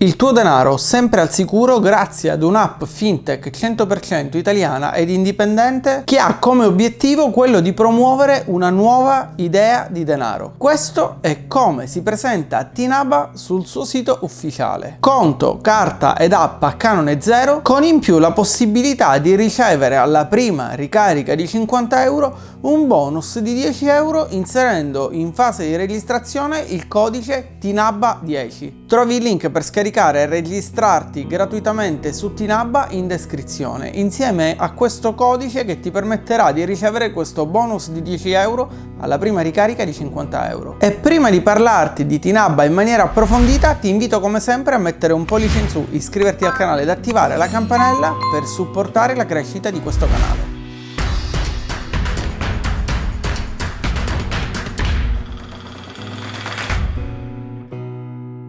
[0.00, 6.18] Il tuo denaro sempre al sicuro grazie ad un'app fintech 100% italiana ed indipendente che
[6.18, 10.52] ha come obiettivo quello di promuovere una nuova idea di denaro.
[10.56, 14.98] Questo è come si presenta Tinaba sul suo sito ufficiale.
[15.00, 20.26] Conto, carta ed app a canone zero con in più la possibilità di ricevere alla
[20.26, 26.60] prima ricarica di 50 euro un bonus di 10 euro inserendo in fase di registrazione
[26.60, 28.86] il codice TINABA10.
[28.86, 34.72] Trovi il link per scaricare scaricare e registrarti gratuitamente su Tinabba in descrizione, insieme a
[34.72, 38.70] questo codice che ti permetterà di ricevere questo bonus di 10 euro
[39.00, 40.76] alla prima ricarica di 50 euro.
[40.78, 45.12] E prima di parlarti di Tinabba in maniera approfondita, ti invito come sempre a mettere
[45.12, 49.70] un pollice in su, iscriverti al canale ed attivare la campanella per supportare la crescita
[49.70, 50.57] di questo canale.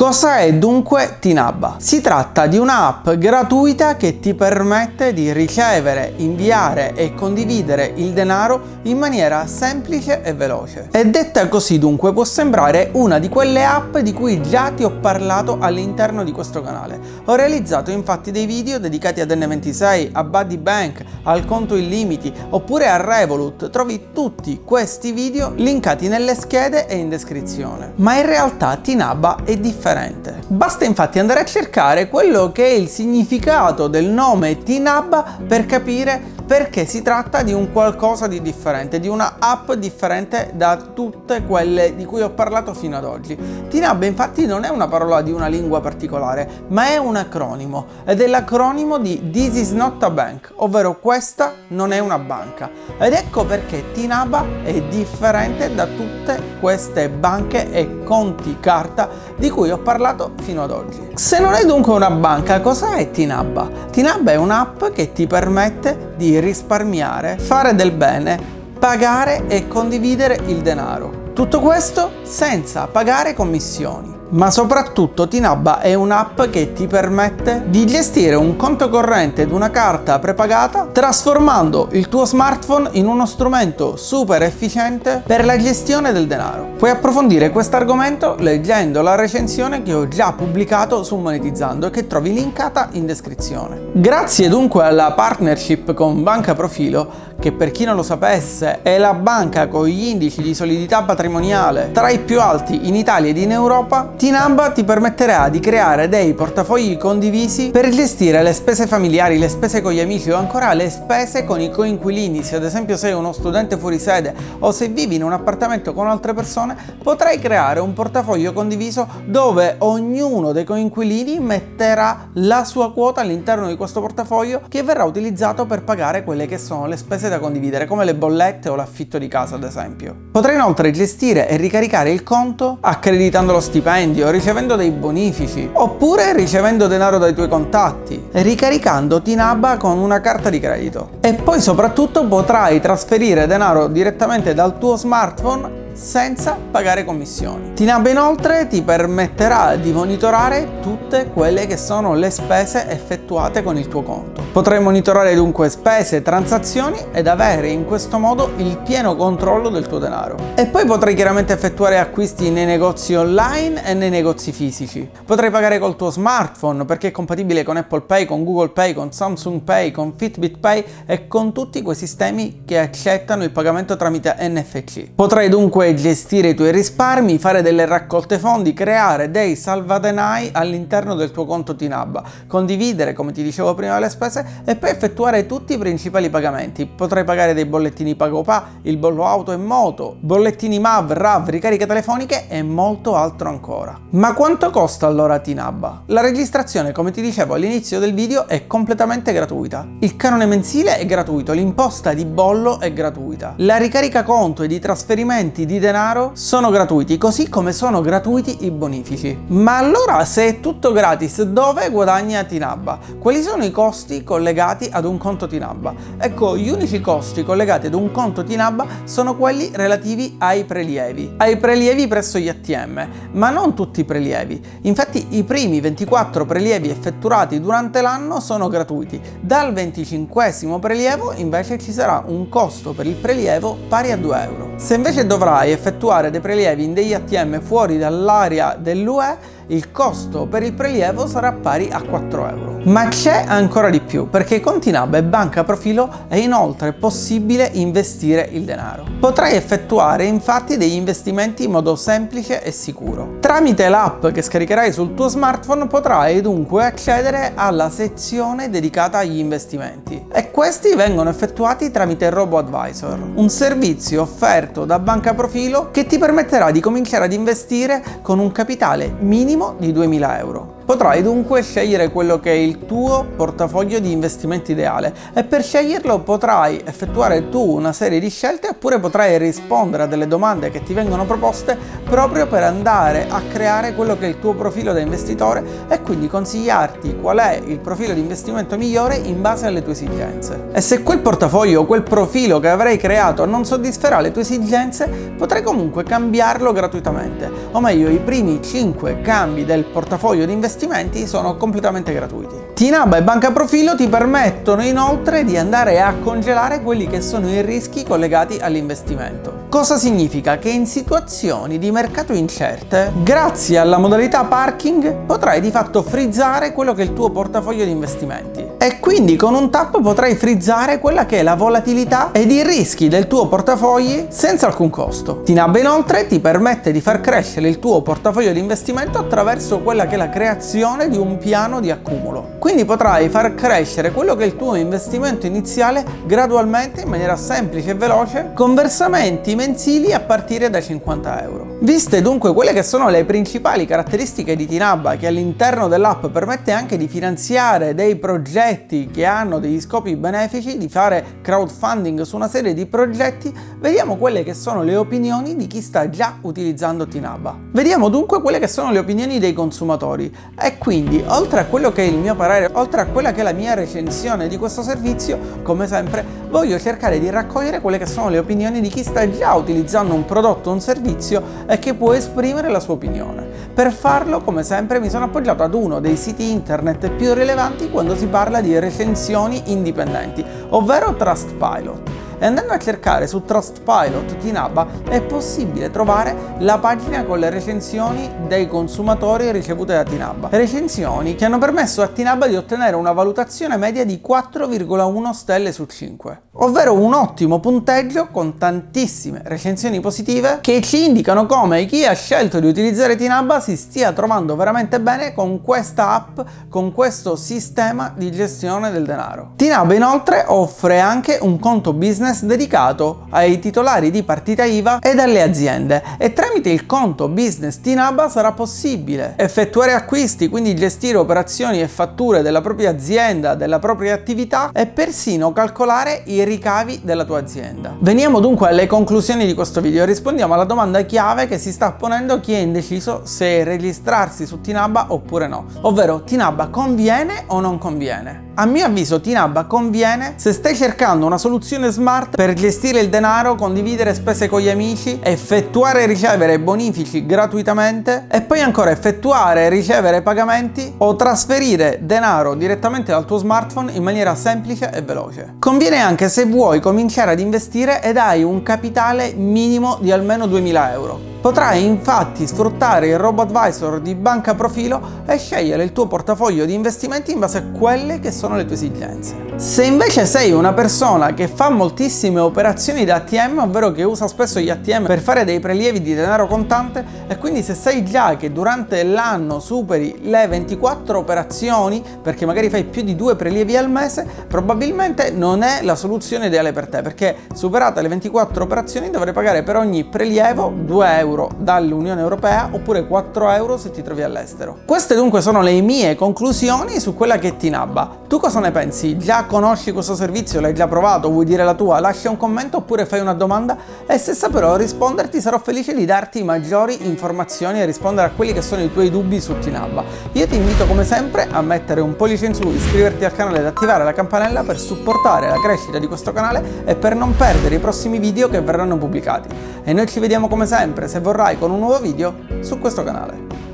[0.00, 1.76] Cosa è dunque Tinabba?
[1.76, 8.78] Si tratta di un'app gratuita che ti permette di ricevere, inviare e condividere il denaro
[8.84, 10.88] in maniera semplice e veloce.
[10.90, 14.90] E detta così dunque può sembrare una di quelle app di cui già ti ho
[14.90, 16.98] parlato all'interno di questo canale.
[17.26, 22.88] Ho realizzato infatti dei video dedicati ad N26, a Buddy Bank, al conto illimiti oppure
[22.88, 23.68] a Revolut.
[23.68, 27.92] Trovi tutti questi video linkati nelle schede e in descrizione.
[27.96, 30.40] Ma in realtà Tinabba è differente differente.
[30.46, 36.38] Basta infatti andare a cercare quello che è il significato del nome Tinabba per capire
[36.50, 41.94] perché si tratta di un qualcosa di differente, di una app differente da tutte quelle
[41.94, 43.38] di cui ho parlato fino ad oggi.
[43.68, 48.20] TINAB infatti non è una parola di una lingua particolare, ma è un acronimo ed
[48.20, 52.68] è l'acronimo di This is not a bank, ovvero questa non è una banca.
[52.98, 59.08] Ed ecco perché Tinaba è differente da tutte queste banche e conti carta
[59.40, 61.00] di cui ho parlato fino ad oggi.
[61.14, 63.68] Se non è dunque una banca, cosa è Tinabba?
[63.90, 68.38] Tinabba è un'app che ti permette di risparmiare, fare del bene,
[68.78, 71.32] pagare e condividere il denaro.
[71.32, 78.34] Tutto questo senza pagare commissioni ma soprattutto Tinabba è un'app che ti permette di gestire
[78.34, 84.42] un conto corrente ed una carta prepagata trasformando il tuo smartphone in uno strumento super
[84.42, 86.70] efficiente per la gestione del denaro.
[86.76, 92.06] Puoi approfondire questo argomento leggendo la recensione che ho già pubblicato su Monetizzando e che
[92.06, 93.88] trovi linkata in descrizione.
[93.92, 99.14] Grazie dunque alla partnership con Banca Profilo che per chi non lo sapesse è la
[99.14, 103.50] banca con gli indici di solidità patrimoniale tra i più alti in Italia ed in
[103.50, 109.48] Europa, Tinamba ti permetterà di creare dei portafogli condivisi per gestire le spese familiari, le
[109.48, 112.42] spese con gli amici o ancora le spese con i coinquilini.
[112.42, 116.06] Se ad esempio sei uno studente fuori sede o se vivi in un appartamento con
[116.06, 123.22] altre persone, potrai creare un portafoglio condiviso dove ognuno dei coinquilini metterà la sua quota
[123.22, 127.38] all'interno di questo portafoglio che verrà utilizzato per pagare quelle che sono le spese da
[127.38, 130.14] condividere, come le bollette o l'affitto di casa, ad esempio.
[130.30, 136.86] Potrai inoltre gestire e ricaricare il conto accreditando lo stipendio, ricevendo dei bonifici, oppure ricevendo
[136.86, 141.12] denaro dai tuoi contatti, ricaricando Tinaba con una carta di credito.
[141.20, 147.72] E poi soprattutto potrai trasferire denaro direttamente dal tuo smartphone senza pagare commissioni.
[147.74, 153.88] Tinab inoltre ti permetterà di monitorare tutte quelle che sono le spese effettuate con il
[153.88, 154.42] tuo conto.
[154.52, 159.98] Potrai monitorare dunque spese, transazioni ed avere in questo modo il pieno controllo del tuo
[159.98, 160.36] denaro.
[160.54, 165.08] E poi potrai chiaramente effettuare acquisti nei negozi online e nei negozi fisici.
[165.24, 169.12] Potrai pagare col tuo smartphone perché è compatibile con Apple Pay, con Google Pay, con
[169.12, 174.36] Samsung Pay, con Fitbit Pay e con tutti quei sistemi che accettano il pagamento tramite
[174.38, 175.08] NFC.
[175.14, 181.30] Potrai dunque gestire i tuoi risparmi, fare delle raccolte fondi, creare dei salvadenai all'interno del
[181.30, 185.78] tuo conto Tinabba, condividere, come ti dicevo prima, le spese e poi effettuare tutti i
[185.78, 186.86] principali pagamenti.
[186.86, 192.46] Potrai pagare dei bollettini Pagopa, il bollo auto e moto, bollettini MAV, RAV, ricariche telefoniche
[192.48, 193.98] e molto altro ancora.
[194.10, 196.02] Ma quanto costa allora Tinabba?
[196.06, 199.86] La registrazione, come ti dicevo all'inizio del video, è completamente gratuita.
[200.00, 203.54] Il canone mensile è gratuito, l'imposta di bollo è gratuita.
[203.58, 208.72] La ricarica conto ed i trasferimenti di denaro sono gratuiti, così come sono gratuiti i
[208.72, 209.38] bonifici.
[209.46, 212.98] Ma allora se è tutto gratis, dove guadagna Tinabba?
[213.20, 215.94] Quali sono i costi collegati ad un conto Tinabba?
[216.18, 221.56] Ecco, gli unici costi collegati ad un conto Tinabba sono quelli relativi ai prelievi, ai
[221.56, 224.60] prelievi presso gli ATM, ma non tutti i prelievi.
[224.82, 229.20] Infatti i primi 24 prelievi effettuati durante l'anno sono gratuiti.
[229.40, 234.70] Dal 25 prelievo invece ci sarà un costo per il prelievo pari a 2 euro.
[234.74, 235.26] Se invece
[235.60, 241.26] dovrai effettuare dei prelievi in degli ATM fuori dall'area dell'UE, il costo per il prelievo
[241.26, 242.78] sarà pari a 4 euro.
[242.84, 248.48] Ma c'è ancora di più, perché con Tinab e Banca Profilo è inoltre possibile investire
[248.52, 249.04] il denaro.
[249.20, 253.36] Potrai effettuare infatti degli investimenti in modo semplice e sicuro.
[253.40, 260.26] Tramite l'app che scaricherai sul tuo smartphone potrai dunque accedere alla sezione dedicata agli investimenti
[260.32, 266.70] e questi vengono effettuati tramite RoboAdvisor, un servizio offerto da Banca Profilo che ti permetterà
[266.70, 270.79] di cominciare ad investire con un capitale minimo di 2000 euro.
[270.90, 276.18] Potrai dunque scegliere quello che è il tuo portafoglio di investimenti ideale e per sceglierlo
[276.18, 280.92] potrai effettuare tu una serie di scelte oppure potrai rispondere a delle domande che ti
[280.92, 285.62] vengono proposte proprio per andare a creare quello che è il tuo profilo da investitore
[285.88, 290.70] e quindi consigliarti qual è il profilo di investimento migliore in base alle tue esigenze.
[290.72, 295.06] E se quel portafoglio o quel profilo che avrai creato non soddisferà le tue esigenze,
[295.06, 301.26] potrai comunque cambiarlo gratuitamente, o meglio i primi 5 cambi del portafoglio di investimento investimenti
[301.26, 302.54] sono completamente gratuiti.
[302.74, 307.60] Tinaba e Banca Profilo ti permettono inoltre di andare a congelare quelli che sono i
[307.60, 309.66] rischi collegati all'investimento.
[309.68, 310.58] Cosa significa?
[310.58, 316.94] Che in situazioni di mercato incerte, grazie alla modalità parking, potrai di fatto frizzare quello
[316.94, 318.69] che è il tuo portafoglio di investimenti.
[318.82, 323.08] E quindi con un tap potrai frizzare quella che è la volatilità ed i rischi
[323.08, 325.42] del tuo portafogli senza alcun costo.
[325.42, 330.14] Tinab inoltre ti permette di far crescere il tuo portafoglio di investimento attraverso quella che
[330.14, 332.52] è la creazione di un piano di accumulo.
[332.58, 337.90] Quindi potrai far crescere quello che è il tuo investimento iniziale gradualmente in maniera semplice
[337.90, 341.76] e veloce con versamenti mensili a partire da 50 euro.
[341.82, 346.96] Viste dunque quelle che sono le principali caratteristiche di Tinabba che all'interno dell'app permette anche
[346.96, 348.68] di finanziare dei progetti
[349.12, 354.44] che hanno degli scopi benefici, di fare crowdfunding su una serie di progetti, vediamo quelle
[354.44, 357.56] che sono le opinioni di chi sta già utilizzando Tinabba.
[357.72, 362.02] Vediamo dunque quelle che sono le opinioni dei consumatori e quindi, oltre a quello che
[362.02, 365.38] è il mio parere, oltre a quella che è la mia recensione di questo servizio,
[365.62, 369.54] come sempre voglio cercare di raccogliere quelle che sono le opinioni di chi sta già
[369.54, 373.48] utilizzando un prodotto o un servizio e che può esprimere la sua opinione.
[373.74, 378.16] Per farlo, come sempre, mi sono appoggiato ad uno dei siti internet più rilevanti quando
[378.16, 384.86] si parla di recensioni indipendenti, ovvero Trustpilot e andando a cercare su Trustpilot di Naba
[385.06, 390.48] è possibile trovare la pagina con le recensioni dei consumatori ricevute da Tinabba.
[390.50, 395.84] Recensioni che hanno permesso a Tinabba di ottenere una valutazione media di 4,1 stelle su
[395.84, 402.14] 5, ovvero un ottimo punteggio con tantissime recensioni positive che ci indicano come chi ha
[402.14, 406.40] scelto di utilizzare Tinabba si stia trovando veramente bene con questa app,
[406.70, 409.52] con questo sistema di gestione del denaro.
[409.56, 415.18] Tinabba inoltre offre anche un conto business business dedicato ai titolari di partita IVA ed
[415.18, 421.80] alle aziende e tramite il conto business Tinaba sarà possibile effettuare acquisti, quindi gestire operazioni
[421.80, 427.40] e fatture della propria azienda, della propria attività e persino calcolare i ricavi della tua
[427.40, 427.96] azienda.
[427.98, 432.40] Veniamo dunque alle conclusioni di questo video, rispondiamo alla domanda chiave che si sta ponendo
[432.40, 438.48] chi è indeciso se registrarsi su Tinaba oppure no, ovvero Tinaba conviene o non conviene?
[438.60, 443.54] A mio avviso Tinabba conviene se stai cercando una soluzione smart per gestire il denaro,
[443.54, 449.68] condividere spese con gli amici, effettuare e ricevere bonifici gratuitamente e poi ancora effettuare e
[449.70, 455.54] ricevere pagamenti o trasferire denaro direttamente dal tuo smartphone in maniera semplice e veloce.
[455.58, 460.92] Conviene anche se vuoi cominciare ad investire ed hai un capitale minimo di almeno 2000
[460.92, 461.30] euro.
[461.40, 467.32] Potrai infatti sfruttare il RoboAdvisor di Banca Profilo e scegliere il tuo portafoglio di investimenti
[467.32, 469.48] in base a quelle che sono le tue esigenze.
[469.56, 474.60] Se invece sei una persona che fa moltissime operazioni da ATM, ovvero che usa spesso
[474.60, 478.52] gli ATM per fare dei prelievi di denaro contante, e quindi se sai già che
[478.52, 484.26] durante l'anno superi le 24 operazioni, perché magari fai più di due prelievi al mese,
[484.46, 489.62] probabilmente non è la soluzione ideale per te, perché superate le 24 operazioni dovrai pagare
[489.62, 494.78] per ogni prelievo 2 euro euro dall'Unione Europea oppure 4 euro se ti trovi all'estero.
[494.84, 498.18] Queste dunque sono le mie conclusioni su quella che è Tinabba.
[498.26, 499.16] Tu cosa ne pensi?
[499.16, 500.60] Già conosci questo servizio?
[500.60, 501.30] L'hai già provato?
[501.30, 502.00] Vuoi dire la tua?
[502.00, 506.42] Lascia un commento oppure fai una domanda e se saprò risponderti sarò felice di darti
[506.42, 510.04] maggiori informazioni e rispondere a quelli che sono i tuoi dubbi su Tinabba.
[510.32, 513.66] Io ti invito come sempre a mettere un pollice in su, iscriverti al canale ed
[513.66, 517.78] attivare la campanella per supportare la crescita di questo canale e per non perdere i
[517.78, 519.48] prossimi video che verranno pubblicati.
[519.82, 523.69] E noi ci vediamo come sempre, se vorrai con un nuovo video su questo canale.